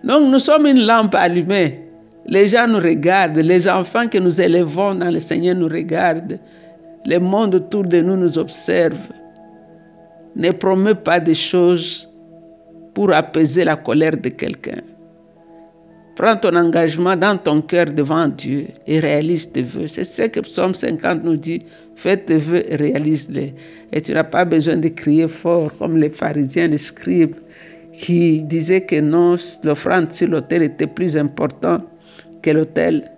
Donc 0.04 0.30
nous 0.30 0.40
sommes 0.40 0.68
une 0.68 0.86
lampe 0.86 1.16
allumée. 1.16 1.80
Les 2.26 2.48
gens 2.48 2.68
nous 2.68 2.80
regardent, 2.80 3.38
les 3.38 3.68
enfants 3.68 4.08
que 4.08 4.18
nous 4.18 4.40
élevons 4.40 4.96
dans 4.96 5.10
le 5.10 5.20
Seigneur 5.20 5.56
nous 5.56 5.68
regardent, 5.68 6.40
le 7.06 7.18
monde 7.18 7.56
autour 7.56 7.84
de 7.84 8.02
nous 8.02 8.18
nous 8.18 8.38
observe. 8.38 8.98
Ne 10.36 10.52
promets 10.52 10.96
pas 10.96 11.20
des 11.20 11.36
choses 11.36 12.08
pour 12.94 13.12
apaiser 13.14 13.64
la 13.64 13.76
colère 13.76 14.18
de 14.18 14.30
quelqu'un. 14.30 14.82
Prends 16.16 16.36
ton 16.36 16.56
engagement 16.56 17.16
dans 17.16 17.38
ton 17.38 17.62
cœur 17.62 17.86
devant 17.86 18.28
Dieu 18.28 18.68
et 18.86 19.00
réalise 19.00 19.52
tes 19.52 19.62
vœux. 19.64 19.88
C'est 19.88 20.04
ce 20.04 20.24
que 20.24 20.42
Psaume 20.42 20.76
50 20.76 21.24
nous 21.24 21.38
dit. 21.38 21.62
Fais 21.96 22.18
tes 22.18 22.38
vœux 22.38 22.70
et 22.72 22.76
réalise-les. 22.76 23.54
Et 23.94 24.02
tu 24.02 24.12
n'as 24.14 24.26
pas 24.26 24.44
besoin 24.44 24.76
de 24.76 24.90
crier 24.90 25.30
fort 25.30 25.72
comme 25.78 25.96
les 25.96 26.10
pharisiens, 26.10 26.68
les 26.68 26.78
scribes, 26.78 27.36
qui 28.00 28.44
disaient 28.44 28.82
que 28.82 29.00
non, 29.00 29.36
l'offrande 29.64 30.12
sur 30.12 30.30
l'autel 30.30 30.64
était 30.64 30.88
plus 30.88 31.18
importante 31.18 31.86
que 32.42 32.52
l'autel. 32.52 33.12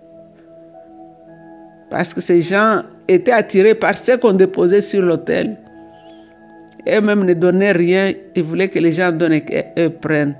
Parce 1.90 2.12
que 2.12 2.20
ces 2.20 2.42
gens 2.42 2.82
étaient 3.06 3.32
attirés 3.32 3.74
par 3.74 3.96
ce 3.96 4.16
qu'on 4.16 4.32
déposait 4.32 4.80
sur 4.80 5.02
l'autel. 5.02 5.56
Eux-mêmes 6.88 7.24
ne 7.24 7.34
donnaient 7.34 7.72
rien, 7.72 8.12
ils 8.34 8.42
voulaient 8.42 8.68
que 8.68 8.80
les 8.80 8.92
gens 8.92 9.12
donnent 9.12 9.34
et 9.34 9.88
prennent. 10.00 10.34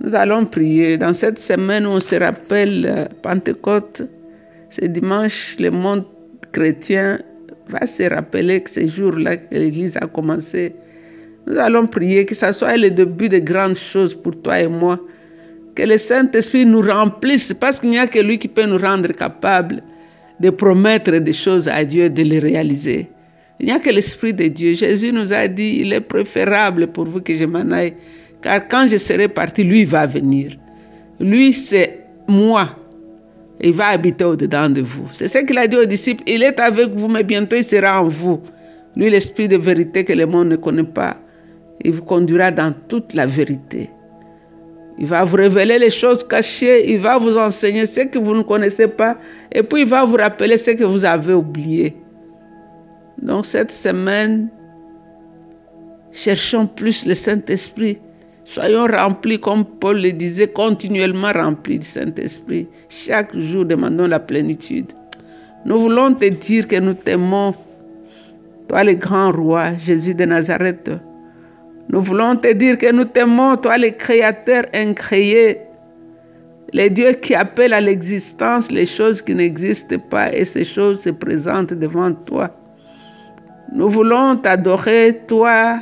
Nous 0.00 0.14
allons 0.14 0.46
prier. 0.46 0.96
Dans 0.96 1.12
cette 1.12 1.38
semaine 1.38 1.86
où 1.86 1.90
on 1.90 2.00
se 2.00 2.16
rappelle 2.16 2.86
euh, 2.86 3.04
Pentecôte, 3.22 4.02
ce 4.70 4.84
dimanche, 4.86 5.56
le 5.58 5.70
monde 5.70 6.04
chrétien 6.52 7.18
va 7.68 7.86
se 7.86 8.02
rappeler 8.04 8.62
que 8.62 8.70
ce 8.70 8.86
jour-là 8.86 9.36
que 9.36 9.54
l'Église 9.54 9.96
a 9.96 10.06
commencé. 10.06 10.74
Nous 11.46 11.58
allons 11.58 11.86
prier 11.86 12.24
que 12.24 12.34
ce 12.34 12.52
soit 12.52 12.76
le 12.76 12.90
début 12.90 13.28
de 13.28 13.38
grandes 13.38 13.76
choses 13.76 14.14
pour 14.14 14.40
toi 14.42 14.60
et 14.60 14.66
moi 14.66 14.98
que 15.76 15.82
le 15.82 15.98
Saint-Esprit 15.98 16.66
nous 16.66 16.80
remplisse, 16.80 17.52
parce 17.52 17.78
qu'il 17.78 17.90
n'y 17.90 17.98
a 17.98 18.06
que 18.06 18.18
lui 18.18 18.38
qui 18.38 18.48
peut 18.48 18.64
nous 18.64 18.78
rendre 18.78 19.12
capables 19.12 19.82
de 20.40 20.50
promettre 20.50 21.12
des 21.18 21.32
choses 21.32 21.68
à 21.68 21.84
Dieu 21.84 22.08
de 22.10 22.22
les 22.22 22.38
réaliser. 22.38 23.08
Il 23.60 23.66
n'y 23.66 23.72
a 23.72 23.78
que 23.78 23.90
l'Esprit 23.90 24.32
de 24.32 24.48
Dieu. 24.48 24.72
Jésus 24.72 25.12
nous 25.12 25.32
a 25.32 25.46
dit, 25.46 25.80
il 25.82 25.92
est 25.92 26.00
préférable 26.00 26.88
pour 26.88 27.04
vous 27.04 27.20
que 27.20 27.34
je 27.34 27.44
m'en 27.44 27.70
aille, 27.70 27.94
car 28.42 28.66
quand 28.68 28.88
je 28.88 28.96
serai 28.96 29.28
parti, 29.28 29.64
lui 29.64 29.84
va 29.84 30.06
venir. 30.06 30.56
Lui, 31.20 31.52
c'est 31.52 32.00
moi. 32.26 32.76
Il 33.60 33.72
va 33.72 33.88
habiter 33.88 34.24
au-dedans 34.24 34.68
de 34.68 34.82
vous. 34.82 35.08
C'est 35.14 35.28
ce 35.28 35.38
qu'il 35.38 35.56
a 35.56 35.66
dit 35.66 35.76
aux 35.76 35.86
disciples. 35.86 36.22
Il 36.26 36.42
est 36.42 36.58
avec 36.58 36.88
vous, 36.88 37.08
mais 37.08 37.22
bientôt 37.22 37.56
il 37.56 37.64
sera 37.64 38.02
en 38.02 38.08
vous. 38.08 38.40
Lui, 38.94 39.10
l'Esprit 39.10 39.48
de 39.48 39.56
vérité 39.56 40.04
que 40.04 40.12
le 40.12 40.26
monde 40.26 40.48
ne 40.48 40.56
connaît 40.56 40.82
pas. 40.82 41.16
Il 41.82 41.92
vous 41.92 42.04
conduira 42.04 42.50
dans 42.50 42.74
toute 42.88 43.14
la 43.14 43.26
vérité. 43.26 43.90
Il 44.98 45.06
va 45.06 45.24
vous 45.24 45.36
révéler 45.36 45.78
les 45.78 45.90
choses 45.90 46.24
cachées, 46.26 46.90
il 46.90 47.00
va 47.00 47.18
vous 47.18 47.36
enseigner 47.36 47.86
ce 47.86 48.00
que 48.00 48.18
vous 48.18 48.34
ne 48.34 48.42
connaissez 48.42 48.88
pas, 48.88 49.18
et 49.52 49.62
puis 49.62 49.82
il 49.82 49.88
va 49.88 50.04
vous 50.04 50.16
rappeler 50.16 50.56
ce 50.56 50.70
que 50.70 50.84
vous 50.84 51.04
avez 51.04 51.34
oublié. 51.34 51.94
Donc 53.20 53.44
cette 53.44 53.72
semaine, 53.72 54.48
cherchons 56.12 56.66
plus 56.66 57.04
le 57.04 57.14
Saint-Esprit. 57.14 57.98
Soyons 58.44 58.86
remplis, 58.86 59.40
comme 59.40 59.64
Paul 59.64 60.00
le 60.00 60.12
disait, 60.12 60.48
continuellement 60.48 61.32
remplis 61.32 61.80
du 61.80 61.86
Saint-Esprit. 61.86 62.68
Chaque 62.88 63.36
jour, 63.36 63.64
demandons 63.64 64.06
la 64.06 64.20
plénitude. 64.20 64.92
Nous 65.66 65.80
voulons 65.80 66.14
te 66.14 66.26
dire 66.26 66.68
que 66.68 66.76
nous 66.76 66.94
t'aimons, 66.94 67.54
toi 68.68 68.84
le 68.84 68.94
grand 68.94 69.32
roi, 69.32 69.76
Jésus 69.76 70.14
de 70.14 70.24
Nazareth. 70.24 70.90
Nous 71.88 72.02
voulons 72.02 72.36
te 72.36 72.52
dire 72.52 72.78
que 72.78 72.92
nous 72.92 73.04
t'aimons, 73.04 73.56
toi 73.56 73.78
le 73.78 73.90
créateur 73.90 74.64
incréé, 74.74 75.60
le 76.72 76.88
Dieu 76.88 77.12
qui 77.12 77.34
appelle 77.34 77.72
à 77.72 77.80
l'existence 77.80 78.72
les 78.72 78.86
choses 78.86 79.22
qui 79.22 79.34
n'existent 79.34 79.98
pas 80.10 80.32
et 80.34 80.44
ces 80.44 80.64
choses 80.64 81.00
se 81.02 81.10
présentent 81.10 81.72
devant 81.72 82.12
toi. 82.12 82.50
Nous 83.72 83.88
voulons 83.88 84.36
t'adorer, 84.36 85.20
toi, 85.28 85.80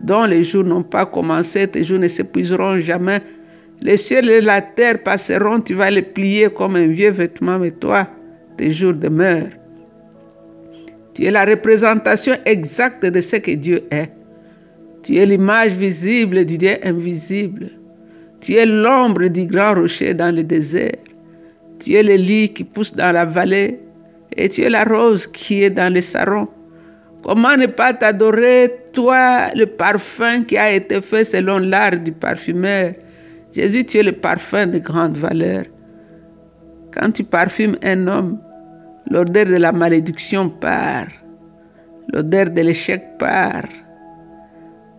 dont 0.00 0.24
les 0.24 0.44
jours 0.44 0.64
n'ont 0.64 0.82
pas 0.84 1.06
commencé, 1.06 1.66
tes 1.66 1.84
jours 1.84 1.98
ne 1.98 2.08
s'épuiseront 2.08 2.78
jamais. 2.80 3.20
Les 3.80 3.96
cieux 3.96 4.24
et 4.24 4.40
la 4.40 4.62
terre 4.62 5.02
passeront, 5.02 5.60
tu 5.60 5.74
vas 5.74 5.90
les 5.90 6.02
plier 6.02 6.50
comme 6.50 6.76
un 6.76 6.86
vieux 6.86 7.10
vêtement, 7.10 7.58
mais 7.58 7.72
toi, 7.72 8.06
tes 8.56 8.70
jours 8.72 8.94
demeurent. 8.94 9.50
Tu 11.14 11.24
es 11.24 11.30
la 11.30 11.44
représentation 11.44 12.34
exacte 12.44 13.04
de 13.04 13.20
ce 13.20 13.36
que 13.36 13.50
Dieu 13.50 13.82
est. 13.90 14.10
Tu 15.02 15.16
es 15.16 15.26
l'image 15.26 15.72
visible 15.72 16.44
du 16.44 16.58
Dieu 16.58 16.76
invisible. 16.84 17.70
Tu 18.40 18.54
es 18.54 18.66
l'ombre 18.66 19.26
du 19.26 19.46
grand 19.46 19.74
rocher 19.74 20.14
dans 20.14 20.32
le 20.34 20.44
désert. 20.44 20.96
Tu 21.80 21.94
es 21.94 22.04
le 22.04 22.14
lit 22.14 22.52
qui 22.52 22.62
pousse 22.62 22.94
dans 22.94 23.10
la 23.10 23.24
vallée. 23.24 23.80
Et 24.36 24.48
tu 24.48 24.62
es 24.62 24.70
la 24.70 24.84
rose 24.84 25.26
qui 25.26 25.64
est 25.64 25.70
dans 25.70 25.92
le 25.92 26.00
saron. 26.00 26.46
Comment 27.24 27.56
ne 27.56 27.66
pas 27.66 27.94
t'adorer, 27.94 28.70
toi, 28.92 29.48
le 29.54 29.66
parfum 29.66 30.44
qui 30.44 30.56
a 30.56 30.72
été 30.72 31.00
fait 31.00 31.24
selon 31.24 31.58
l'art 31.58 31.98
du 31.98 32.12
parfumeur? 32.12 32.94
Jésus, 33.52 33.84
tu 33.84 33.98
es 33.98 34.02
le 34.04 34.12
parfum 34.12 34.66
de 34.68 34.78
grande 34.78 35.16
valeur. 35.16 35.64
Quand 36.92 37.10
tu 37.10 37.24
parfumes 37.24 37.76
un 37.82 38.06
homme, 38.06 38.40
l'odeur 39.10 39.46
de 39.46 39.56
la 39.56 39.72
malédiction 39.72 40.48
part, 40.48 41.08
l'odeur 42.12 42.50
de 42.50 42.60
l'échec 42.60 43.18
part. 43.18 43.68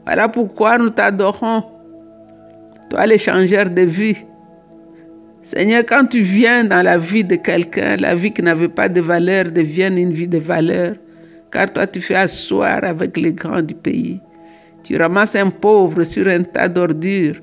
Voilà 0.05 0.27
pourquoi 0.27 0.77
nous 0.77 0.89
t'adorons, 0.89 1.63
toi 2.89 3.05
l'échangeur 3.05 3.69
de 3.69 3.83
vie. 3.83 4.17
Seigneur, 5.41 5.83
quand 5.85 6.05
tu 6.05 6.21
viens 6.21 6.63
dans 6.63 6.81
la 6.83 6.97
vie 6.97 7.23
de 7.23 7.35
quelqu'un, 7.35 7.97
la 7.97 8.15
vie 8.15 8.31
qui 8.31 8.41
n'avait 8.41 8.69
pas 8.69 8.89
de 8.89 9.01
valeur 9.01 9.51
devient 9.51 9.91
une 9.95 10.13
vie 10.13 10.27
de 10.27 10.39
valeur, 10.39 10.95
car 11.51 11.71
toi 11.71 11.87
tu 11.87 12.01
fais 12.01 12.15
asseoir 12.15 12.83
avec 12.83 13.17
les 13.17 13.33
grands 13.33 13.61
du 13.61 13.75
pays. 13.75 14.19
Tu 14.83 14.97
ramasses 14.97 15.35
un 15.35 15.49
pauvre 15.49 16.03
sur 16.03 16.27
un 16.27 16.43
tas 16.43 16.67
d'ordures, 16.67 17.39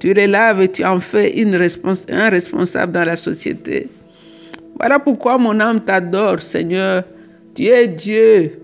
tu 0.00 0.12
les 0.14 0.26
laves 0.26 0.62
et 0.62 0.68
tu 0.68 0.84
en 0.84 0.98
fais 0.98 1.34
un 1.44 2.30
responsable 2.30 2.92
dans 2.92 3.04
la 3.04 3.16
société. 3.16 3.88
Voilà 4.78 4.98
pourquoi 4.98 5.36
mon 5.36 5.60
âme 5.60 5.80
t'adore, 5.80 6.40
Seigneur. 6.40 7.04
Tu 7.54 7.66
es 7.66 7.86
Dieu. 7.86 8.62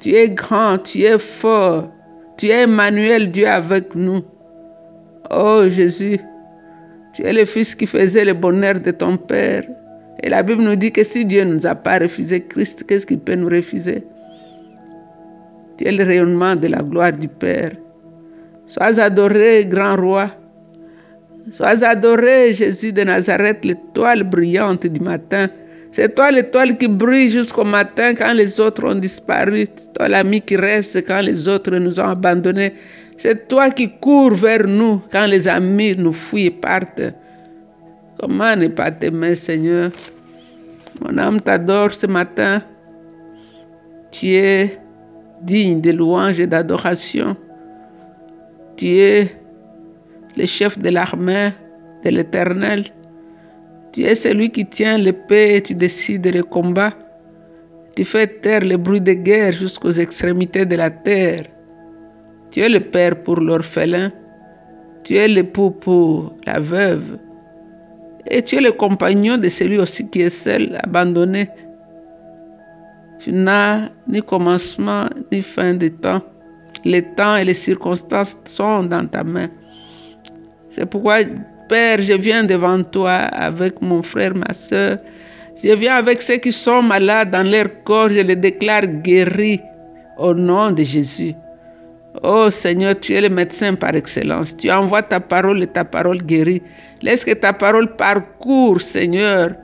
Tu 0.00 0.14
es 0.14 0.30
grand, 0.30 0.78
tu 0.78 1.02
es 1.02 1.18
fort. 1.18 1.93
Tu 2.36 2.48
es 2.48 2.62
Emmanuel, 2.62 3.30
Dieu 3.30 3.48
avec 3.48 3.94
nous. 3.94 4.22
Oh 5.30 5.62
Jésus, 5.68 6.18
tu 7.14 7.22
es 7.22 7.32
le 7.32 7.44
Fils 7.44 7.74
qui 7.74 7.86
faisait 7.86 8.24
le 8.24 8.34
bonheur 8.34 8.80
de 8.80 8.90
ton 8.90 9.16
Père. 9.16 9.64
Et 10.22 10.28
la 10.28 10.42
Bible 10.42 10.62
nous 10.62 10.74
dit 10.74 10.90
que 10.90 11.04
si 11.04 11.24
Dieu 11.24 11.44
ne 11.44 11.54
nous 11.54 11.66
a 11.66 11.74
pas 11.74 11.98
refusé 11.98 12.42
Christ, 12.42 12.84
qu'est-ce 12.86 13.06
qu'il 13.06 13.20
peut 13.20 13.34
nous 13.34 13.48
refuser? 13.48 14.04
Tu 15.76 15.86
es 15.86 15.92
le 15.92 16.04
rayonnement 16.04 16.56
de 16.56 16.68
la 16.68 16.82
gloire 16.82 17.12
du 17.12 17.28
Père. 17.28 17.72
Sois 18.66 18.98
adoré, 18.98 19.66
grand 19.66 19.96
roi. 19.96 20.30
Sois 21.52 21.84
adoré, 21.84 22.54
Jésus 22.54 22.92
de 22.92 23.02
Nazareth, 23.02 23.64
l'étoile 23.64 24.22
brillante 24.22 24.86
du 24.86 25.00
matin. 25.00 25.48
C'est 25.94 26.12
toi 26.16 26.32
l'étoile 26.32 26.76
qui 26.76 26.88
brille 26.88 27.30
jusqu'au 27.30 27.62
matin 27.62 28.16
quand 28.16 28.32
les 28.32 28.58
autres 28.58 28.84
ont 28.84 28.96
disparu. 28.96 29.68
C'est 29.76 29.92
toi 29.92 30.08
l'ami 30.08 30.40
qui 30.40 30.56
reste 30.56 31.06
quand 31.06 31.20
les 31.20 31.46
autres 31.46 31.76
nous 31.76 32.00
ont 32.00 32.08
abandonnés. 32.08 32.72
C'est 33.16 33.46
toi 33.46 33.70
qui 33.70 33.88
cours 34.00 34.34
vers 34.34 34.66
nous 34.66 35.00
quand 35.12 35.26
les 35.26 35.46
amis 35.46 35.94
nous 35.96 36.12
fuient 36.12 36.46
et 36.46 36.50
partent. 36.50 37.14
Comment 38.18 38.56
ne 38.56 38.66
pas 38.66 38.90
t'aimer, 38.90 39.36
Seigneur 39.36 39.92
Mon 41.00 41.16
âme 41.16 41.40
t'adore 41.40 41.94
ce 41.94 42.08
matin. 42.08 42.60
Tu 44.10 44.34
es 44.34 44.76
digne 45.42 45.80
de 45.80 45.92
louanges 45.92 46.40
et 46.40 46.48
d'adoration. 46.48 47.36
Tu 48.76 48.96
es 48.98 49.30
le 50.36 50.44
chef 50.46 50.76
de 50.76 50.88
l'armée 50.88 51.52
de 52.04 52.10
l'Éternel. 52.10 52.86
Tu 53.94 54.02
es 54.02 54.16
celui 54.16 54.50
qui 54.50 54.66
tient 54.66 54.98
l'épée 54.98 55.54
et 55.54 55.62
tu 55.62 55.72
décides 55.76 56.26
le 56.26 56.42
combat. 56.42 56.92
Tu 57.94 58.04
fais 58.04 58.26
taire 58.26 58.62
le 58.62 58.76
bruit 58.76 59.00
de 59.00 59.12
guerre 59.12 59.52
jusqu'aux 59.52 59.92
extrémités 59.92 60.66
de 60.66 60.74
la 60.74 60.90
terre. 60.90 61.44
Tu 62.50 62.58
es 62.58 62.68
le 62.68 62.80
père 62.80 63.22
pour 63.22 63.38
l'orphelin. 63.38 64.10
Tu 65.04 65.14
es 65.14 65.28
l'époux 65.28 65.70
pour 65.70 66.34
la 66.44 66.58
veuve. 66.58 67.20
Et 68.26 68.42
tu 68.42 68.56
es 68.56 68.60
le 68.60 68.72
compagnon 68.72 69.38
de 69.38 69.48
celui 69.48 69.78
aussi 69.78 70.10
qui 70.10 70.22
est 70.22 70.28
seul, 70.28 70.76
abandonné. 70.82 71.48
Tu 73.20 73.32
n'as 73.32 73.90
ni 74.08 74.20
commencement 74.22 75.08
ni 75.30 75.40
fin 75.40 75.72
de 75.72 75.86
temps. 75.86 76.20
Les 76.84 77.02
temps 77.14 77.36
et 77.36 77.44
les 77.44 77.54
circonstances 77.54 78.36
sont 78.46 78.82
dans 78.82 79.06
ta 79.06 79.22
main. 79.22 79.50
C'est 80.68 80.84
pourquoi, 80.84 81.18
Père, 81.68 82.02
je 82.02 82.12
viens 82.12 82.44
devant 82.44 82.82
toi 82.82 83.12
avec 83.12 83.80
mon 83.80 84.02
frère, 84.02 84.34
ma 84.34 84.52
soeur. 84.52 84.98
Je 85.62 85.72
viens 85.72 85.96
avec 85.96 86.20
ceux 86.20 86.36
qui 86.36 86.52
sont 86.52 86.82
malades 86.82 87.30
dans 87.30 87.48
leur 87.48 87.68
corps. 87.84 88.10
Je 88.10 88.20
les 88.20 88.36
déclare 88.36 88.86
guéris 88.86 89.60
au 90.18 90.34
nom 90.34 90.70
de 90.70 90.82
Jésus. 90.82 91.34
Oh 92.22 92.50
Seigneur, 92.50 93.00
tu 93.00 93.14
es 93.14 93.20
le 93.20 93.28
médecin 93.28 93.74
par 93.74 93.94
excellence. 93.94 94.56
Tu 94.56 94.70
envoies 94.70 95.02
ta 95.02 95.20
parole 95.20 95.62
et 95.62 95.66
ta 95.66 95.84
parole 95.84 96.18
guérit. 96.18 96.62
Laisse 97.02 97.24
que 97.24 97.32
ta 97.32 97.52
parole 97.52 97.96
parcourt, 97.96 98.82
Seigneur, 98.82 99.54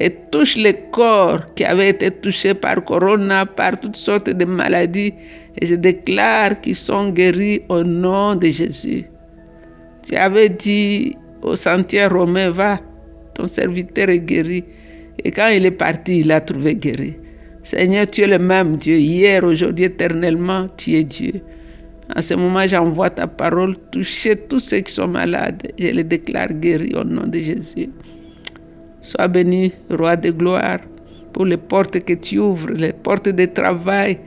et 0.00 0.10
touche 0.30 0.56
les 0.56 0.74
corps 0.92 1.52
qui 1.54 1.64
avaient 1.64 1.90
été 1.90 2.10
touchés 2.10 2.54
par 2.54 2.82
Corona, 2.84 3.44
par 3.44 3.78
toutes 3.78 3.96
sortes 3.96 4.30
de 4.30 4.44
maladies. 4.44 5.14
Et 5.60 5.66
je 5.66 5.74
déclare 5.74 6.60
qu'ils 6.60 6.76
sont 6.76 7.10
guéris 7.10 7.62
au 7.68 7.82
nom 7.82 8.34
de 8.34 8.48
Jésus. 8.48 9.06
Tu 10.02 10.16
avais 10.16 10.48
dit 10.48 11.16
au 11.44 11.56
sentier 11.56 12.06
romain, 12.06 12.50
va, 12.50 12.80
ton 13.34 13.46
serviteur 13.46 14.08
est 14.08 14.20
guéri. 14.20 14.64
Et 15.22 15.30
quand 15.30 15.48
il 15.48 15.66
est 15.66 15.70
parti, 15.70 16.20
il 16.20 16.32
a 16.32 16.40
trouvé 16.40 16.74
guéri. 16.74 17.16
Seigneur, 17.62 18.10
tu 18.10 18.22
es 18.22 18.26
le 18.26 18.38
même 18.38 18.76
Dieu, 18.76 18.96
hier, 18.96 19.44
aujourd'hui, 19.44 19.84
éternellement, 19.86 20.66
tu 20.76 20.94
es 20.94 21.04
Dieu. 21.04 21.40
En 22.14 22.20
ce 22.20 22.34
moment, 22.34 22.66
j'envoie 22.66 23.10
ta 23.10 23.26
parole 23.26 23.76
toucher 23.90 24.36
tous 24.36 24.60
ceux 24.60 24.80
qui 24.80 24.92
sont 24.92 25.08
malades. 25.08 25.62
Je 25.78 25.88
les 25.88 26.04
déclare 26.04 26.52
guéris 26.52 26.94
au 26.94 27.04
nom 27.04 27.26
de 27.26 27.38
Jésus. 27.38 27.88
Sois 29.00 29.28
béni, 29.28 29.72
roi 29.90 30.16
de 30.16 30.30
gloire, 30.30 30.80
pour 31.32 31.46
les 31.46 31.56
portes 31.56 31.98
que 32.04 32.14
tu 32.14 32.38
ouvres, 32.38 32.72
les 32.72 32.92
portes 32.92 33.28
de 33.28 33.46
travail. 33.46 34.18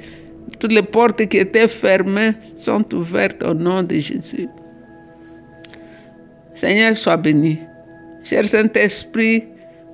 Toutes 0.59 0.71
les 0.71 0.81
portes 0.81 1.27
qui 1.27 1.37
étaient 1.37 1.67
fermées 1.67 2.33
sont 2.57 2.83
ouvertes 2.93 3.43
au 3.43 3.53
nom 3.53 3.83
de 3.83 3.95
Jésus. 3.95 4.47
Seigneur, 6.57 6.97
sois 6.97 7.17
béni. 7.17 7.59
Cher 8.23 8.45
Saint-Esprit, 8.45 9.45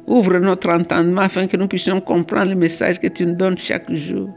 ouvre 0.08 0.40
notre 0.40 0.70
entendement 0.70 1.24
afin 1.24 1.46
que 1.46 1.58
nous 1.58 1.68
puissions 1.68 2.00
comprendre 2.00 2.52
le 2.52 2.56
message 2.56 3.00
que 3.00 3.08
tu 3.08 3.26
nous 3.26 3.36
donnes 3.36 3.58
chaque 3.58 3.92
jour. 3.94 4.30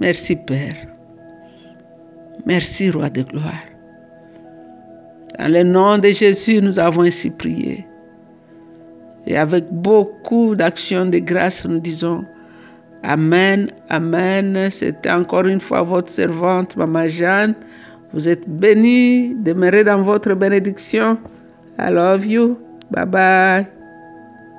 Merci 0.00 0.36
Père. 0.36 0.76
Merci 2.46 2.90
Roi 2.90 3.10
de 3.10 3.22
gloire. 3.22 3.64
Dans 5.38 5.52
le 5.52 5.64
nom 5.64 5.98
de 5.98 6.08
Jésus, 6.10 6.62
nous 6.62 6.78
avons 6.78 7.02
ainsi 7.02 7.30
prié. 7.30 7.84
Et 9.26 9.36
avec 9.36 9.64
beaucoup 9.72 10.54
d'actions 10.54 11.06
de 11.06 11.18
grâce, 11.18 11.66
nous 11.66 11.80
disons 11.80 12.24
Amen, 13.02 13.68
Amen. 13.88 14.70
C'était 14.70 15.10
encore 15.10 15.46
une 15.46 15.60
fois 15.60 15.82
votre 15.82 16.10
servante, 16.10 16.76
Maman 16.76 17.08
Jeanne. 17.08 17.54
Vous 18.12 18.26
êtes 18.28 18.48
bénis, 18.48 19.34
demeurez 19.34 19.84
dans 19.84 20.02
votre 20.02 20.34
bénédiction. 20.34 21.18
I 21.78 21.90
love 21.90 22.26
you. 22.26 22.58
Bye 22.90 23.06
bye. 23.06 23.77